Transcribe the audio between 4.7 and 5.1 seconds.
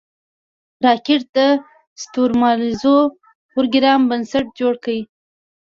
کړ